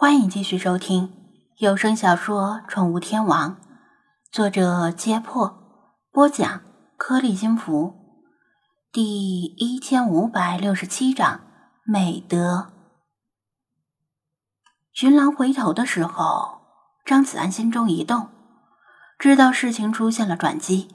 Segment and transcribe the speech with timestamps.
[0.00, 1.12] 欢迎继续收听
[1.56, 3.50] 有声小说《宠物天王》，
[4.30, 5.58] 作者：揭破，
[6.12, 6.60] 播讲：
[6.96, 7.94] 颗粒金福，
[8.92, 11.40] 第一千五百六十七章。
[11.84, 12.70] 美德。
[14.92, 16.60] 群狼回头的时候，
[17.04, 18.28] 张子安心中一动，
[19.18, 20.88] 知道事情出现了转机。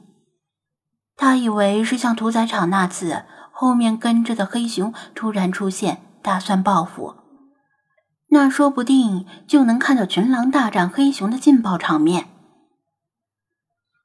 [1.18, 7.23] 他以为是像屠宰场那次，后面跟着的黑熊突然出现，打算报复。
[8.34, 12.30] 那说不定就能看到群狼大战黑熊的劲爆场面。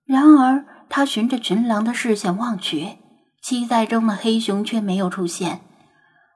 [0.05, 2.99] 然而，他循着群狼的视线望去，
[3.41, 5.63] 期待中的黑熊却没有出现。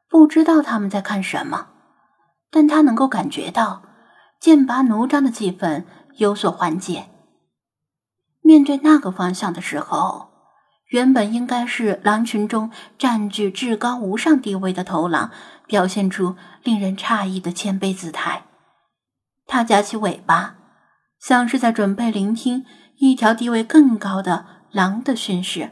[0.08, 1.66] 不知道他们在看什么，
[2.50, 3.82] 但他能够感觉到
[4.40, 5.84] 剑拔弩张的气氛
[6.16, 7.10] 有所缓解。
[8.40, 10.30] 面对那个方向的时候，
[10.92, 15.30] 原本应该是狼群中占据至高无上地位的头狼。
[15.64, 18.44] 表现出令人诧异的谦卑姿态，
[19.46, 20.56] 他夹起尾巴，
[21.18, 22.66] 像是在准备聆听
[22.98, 25.70] 一条地位更高的狼的训示。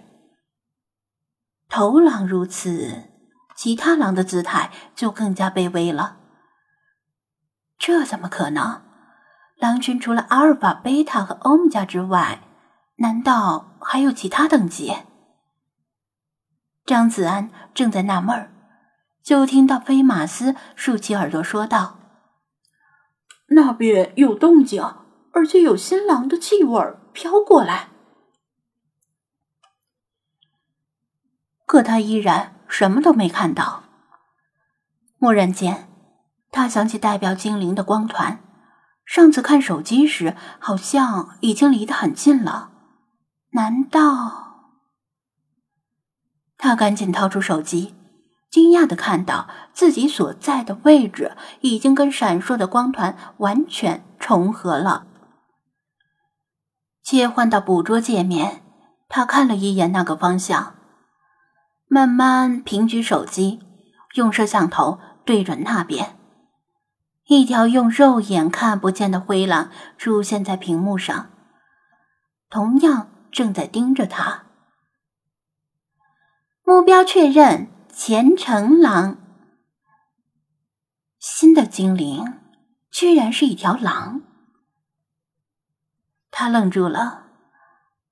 [1.68, 3.10] 头狼如此，
[3.54, 6.16] 其他狼的姿态就更加卑微了。
[7.78, 8.80] 这怎么可能？
[9.58, 12.40] 狼群除了阿尔法、贝塔和欧米伽之外，
[12.96, 14.96] 难道还有其他等级？
[16.90, 18.50] 张子安正在纳闷儿。
[19.22, 22.00] 就听到菲马斯竖起耳朵说道
[23.54, 24.82] ：“那边有动静，
[25.32, 27.90] 而且有新郎的气味飘过来。”
[31.64, 33.84] 可他依然什么都没看到。
[35.20, 35.88] 蓦然间，
[36.50, 38.42] 他想起代表精灵的光团，
[39.04, 42.72] 上次看手机时好像已经离得很近了。
[43.52, 44.49] 难道？
[46.60, 47.94] 他赶紧掏出手机。
[48.50, 55.06] 惊讶的看到自己所在的位置已经跟闪烁的光团完全重合了。
[57.02, 58.60] 切换到捕捉界面，
[59.08, 60.74] 他看了一眼那个方向，
[61.86, 63.60] 慢慢平举手机，
[64.14, 66.16] 用摄像头对准那边。
[67.28, 71.30] 一条用肉眼看不见的灰狼出现在屏幕上，
[72.50, 74.49] 同样正在盯着他。
[76.70, 77.66] 目标确认。
[77.92, 79.16] 前程狼，
[81.18, 82.34] 新的精灵
[82.92, 84.20] 居然是一条狼。
[86.30, 87.24] 他愣住了。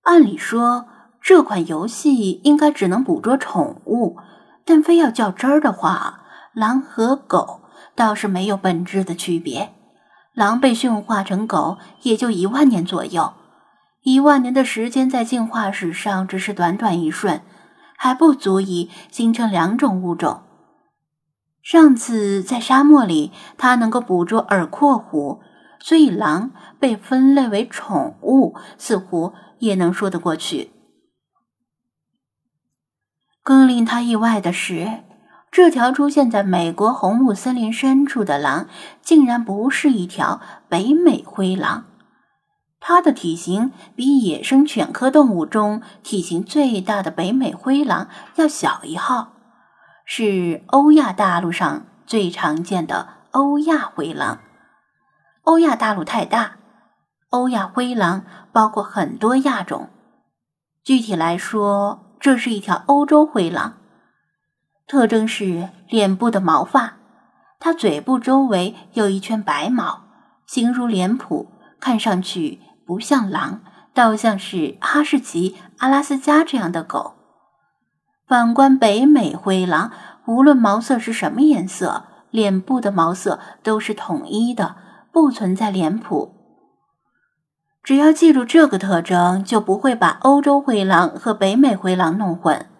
[0.02, 0.88] 按理说，
[1.20, 4.16] 这款游戏应该只能捕捉宠物，
[4.64, 7.60] 但非要较真儿的话，狼和狗
[7.94, 9.72] 倒是没有本质的区别。
[10.34, 13.34] 狼被驯化成狗也就一万年左右，
[14.02, 17.40] 一万年的时间在进化史上只是短短一瞬。
[18.00, 20.42] 还不足以形成两种物种。
[21.60, 25.42] 上次在沙漠里，他能够捕捉耳廓狐，
[25.80, 30.70] 所以狼被分类为宠物似乎也能说得过去。
[33.42, 35.02] 更令他意外的是，
[35.50, 38.68] 这条出现在美国红木森林深处的狼，
[39.02, 41.84] 竟然不是一条北美灰狼。
[42.80, 49.32] 它的体型比野生犬科动物中体型最大的北美灰狼要小一号，
[50.04, 54.40] 是欧亚大陆上最常见的欧亚灰狼。
[55.42, 56.58] 欧亚大陆太大，
[57.30, 59.90] 欧亚灰狼包括很多亚种。
[60.84, 63.74] 具体来说，这是一条欧洲灰狼，
[64.86, 66.96] 特征是脸部的毛发，
[67.58, 70.04] 它嘴部周围有一圈白毛，
[70.46, 71.48] 形如脸谱，
[71.80, 72.60] 看上去。
[72.88, 73.60] 不像狼，
[73.92, 77.16] 倒像是哈士奇、阿拉斯加这样的狗。
[78.26, 79.92] 反观北美灰狼，
[80.24, 84.76] 无论毛色是什么颜色，脸部的毛色都是统一的，
[85.12, 86.32] 不存在脸谱。
[87.82, 92.70] 只要记住这个特征，就不会把欧洲灰狼和北美灰狼弄混。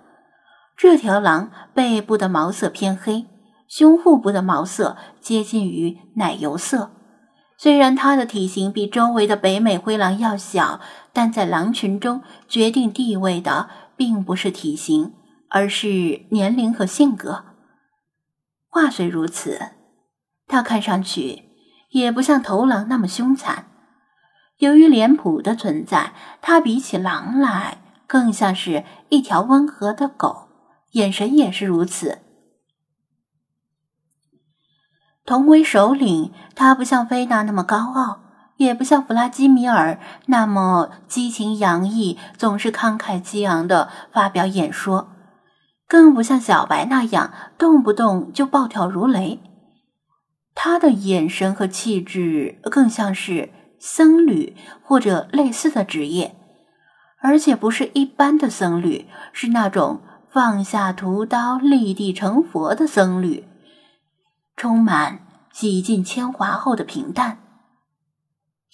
[0.75, 3.27] 这条狼背部的毛色偏黑，
[3.67, 6.93] 胸腹部的毛色接近于奶油色。
[7.61, 10.81] 虽然它的体型比周围的北美灰狼要小，
[11.13, 15.15] 但在狼群中决定地位的并不是体型，
[15.49, 17.47] 而是年龄和性格。
[18.69, 19.73] 话虽如此，
[20.47, 21.47] 它看上去
[21.91, 23.67] 也不像头狼那么凶残。
[24.59, 30.49] 由于脸谱的存在，它比起狼来更像是一条温和的狗，
[30.93, 32.19] 眼神也是如此。
[35.29, 38.21] 同为首领，他不像菲娜那么高傲，
[38.57, 45.11] 也不像弗拉基米尔那么激情洋溢，总是慷慨激昂的发表演说，
[45.87, 49.43] 更不像小白那样动不动就暴跳如雷。
[50.55, 56.37] 他的眼神和气质更像是僧侣或者类似的职业，
[57.21, 60.01] 而且不是一般的僧侣，是那种
[60.33, 63.47] 放下屠刀立地成佛的僧侣，
[64.59, 65.21] 充满
[65.53, 67.39] 洗尽铅华后的平淡。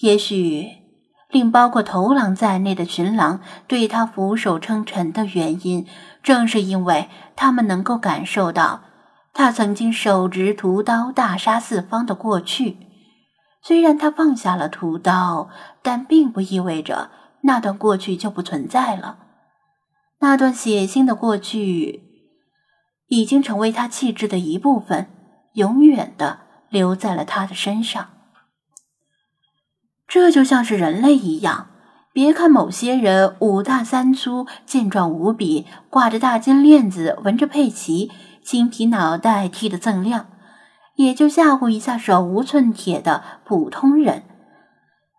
[0.01, 0.83] 也许。
[1.31, 5.85] 令包括头狼在内的群狼对他俯首称臣的原因，
[6.23, 8.83] 正是因为他们能够感受到
[9.33, 12.77] 他曾经手执屠刀大杀四方的过去。
[13.61, 15.49] 虽然他放下了屠刀，
[15.83, 17.11] 但并不意味着
[17.41, 19.19] 那段过去就不存在了。
[20.21, 22.03] 那段血腥的过去
[23.09, 25.09] 已经成为他气质的一部分，
[25.55, 28.11] 永远的留在了他的身上。
[30.07, 31.71] 这就像是人类一样，
[32.13, 38.13] 别看某些人五大三粗、健壮无比，挂着大金链子、纹着佩奇、
[38.45, 40.27] 青皮脑袋剃得锃亮，
[40.97, 44.23] 也就吓唬一下手无寸铁的普通人，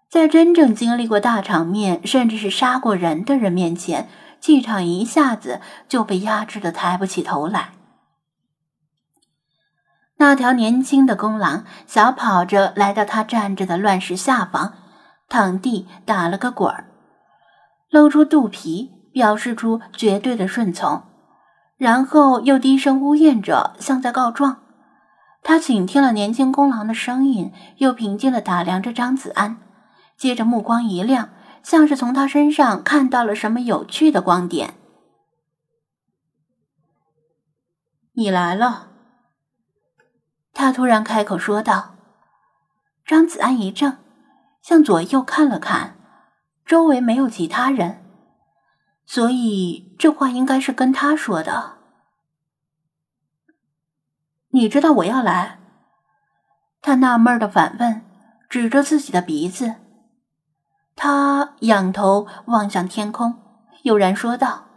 [0.10, 4.08] 在真正经历过大场面，甚至是杀过人的人面前，
[4.40, 5.60] 气场一下子
[5.90, 7.72] 就被压制的抬不起头来。
[10.18, 14.74] 那条年轻的公狼小跑着来到他站着的乱石下方，
[15.28, 16.86] 躺地打了个滚儿，
[17.90, 21.04] 露出肚皮，表示出绝对的顺从，
[21.78, 24.62] 然后又低声呜咽着，像在告状。
[25.44, 29.58] 他倾听了年轻公狼的声音，又平静地打量着张子安，
[30.18, 31.30] 接着目光一亮，
[31.62, 34.76] 像是从他身上看到了什么有趣的光点。
[38.14, 38.95] 你来了。
[40.56, 41.96] 他突然开口说道
[43.06, 43.98] ：“张子安一怔，
[44.62, 45.98] 向左右看了看，
[46.66, 48.06] 周围没有其他人，
[49.06, 51.74] 所以这话应该是跟他说的。
[54.52, 55.60] 你知道我要来？”
[56.82, 58.06] 他纳闷的反问，
[58.50, 59.76] 指着自己的鼻子。
[60.96, 63.42] 他仰头望向天空，
[63.84, 64.68] 悠然说道：“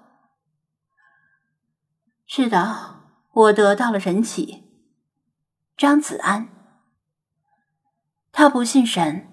[2.26, 2.96] 是的，
[3.30, 4.64] 我得到了神启。”
[5.78, 6.48] 张子安，
[8.32, 9.28] 他不信神，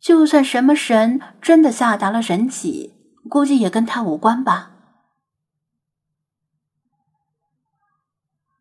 [0.00, 2.92] 就算什么神真的下达了神启，
[3.30, 4.72] 估计也跟他无关吧。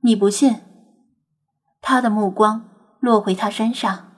[0.02, 0.62] 你不信？
[1.82, 2.70] 他的目光
[3.00, 4.12] 落回他身上。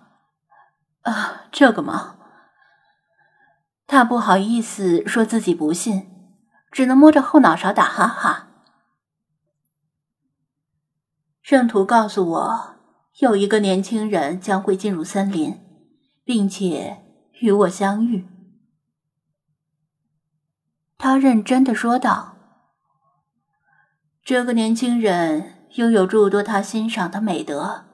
[1.04, 2.18] 啊，这个嘛？
[3.88, 6.36] 他不好意思说自己不信，
[6.70, 8.50] 只能摸着后脑勺打哈哈。
[11.42, 12.73] 圣徒告诉我。
[13.20, 15.60] 有一个年轻人将会进入森林，
[16.24, 17.04] 并且
[17.42, 18.28] 与我相遇。
[20.98, 22.38] 他认真的说道
[24.24, 27.86] ：“这个年轻人拥有诸多他欣赏的美德，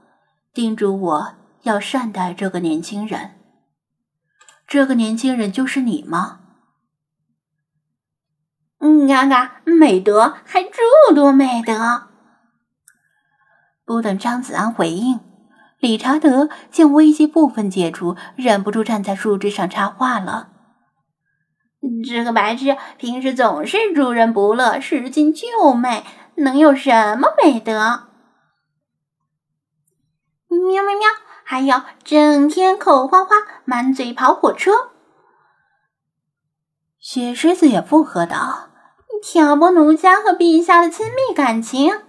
[0.54, 3.31] 叮嘱我要善待这个年轻人。
[4.66, 6.39] 这个年轻人就是你吗
[8.80, 12.07] ？”“嗯，啊啊，美德还诸多美德。”
[13.89, 15.19] 不等张子安回应，
[15.80, 20.50] 理查德见危机部分解除，忍不住站在树枝上插话了
[22.07, 26.06] ：“这个白痴平时总是助人不乐，拾金救美，
[26.36, 28.09] 能有什么美德？”
[30.53, 31.07] 喵喵喵！
[31.44, 34.92] 还有整天口花花，满嘴跑火车。
[36.99, 38.69] 雪狮子也附和道
[39.25, 42.02] ：“挑拨奴家和陛下的亲密感情。”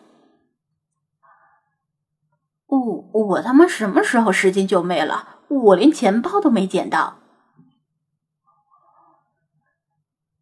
[2.70, 5.40] 我我他妈什么时候拾金救妹了？
[5.48, 7.16] 我连钱包都没捡到。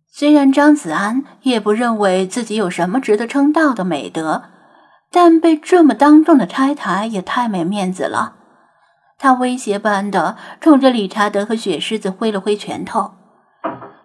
[0.07, 4.43] 虽然张子安也不认为自己有什么值得称道的美德，
[5.11, 8.35] 但被这么当众的拆台也太没面子了。
[9.17, 13.13] 他威胁般的冲着理查德和雪狮子挥了挥拳头，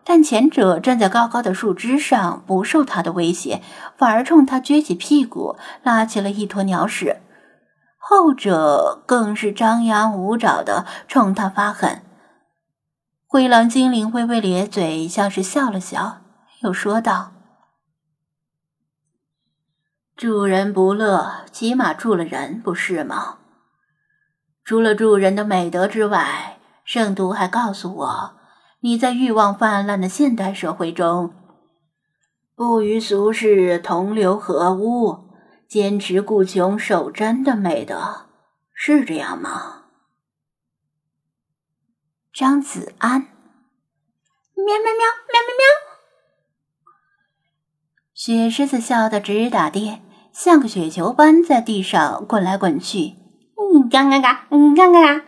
[0.04, 3.62] 但前者站在高高的树枝上，不受他的威胁，
[3.98, 7.18] 反而冲他撅起屁股，拉起了一坨鸟屎。
[8.06, 12.02] 后者更是张牙舞爪的冲他发狠。
[13.26, 16.18] 灰狼精灵微微咧嘴，像是笑了笑，
[16.64, 17.32] 又说道
[20.18, 23.38] ：“助人不乐，起码助了人，不是吗？
[24.66, 28.34] 除了助人的美德之外，圣徒还告诉我，
[28.82, 31.34] 你在欲望泛滥的现代社会中，
[32.54, 35.23] 不与俗世同流合污。”
[35.74, 38.28] 坚持固穷守真的美德，
[38.76, 39.86] 是这样吗？
[42.32, 45.66] 张子安，喵喵喵喵喵喵！
[48.14, 53.16] 雪狮子笑得直打跌，像个雪球般在地上滚来滚去。
[53.58, 55.26] 嗯，嘎嘎嘎，嗯，嘎嘎嘎。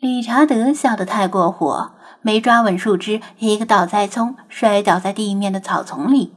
[0.00, 6.34] 理查德笑得太过火，没抓稳树枝，一个倒栽葱，摔倒在地面的草丛里，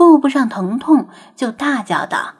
[0.00, 2.36] 顾不上疼痛，就大叫道：“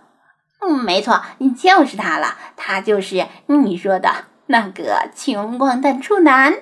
[0.66, 4.10] 嗯，没错，你就是他了，他就是你说的
[4.46, 6.54] 那个穷光蛋处男。”